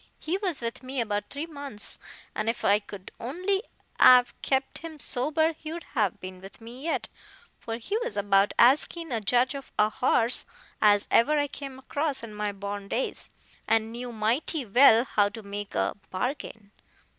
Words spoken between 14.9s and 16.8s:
how to make a bargain.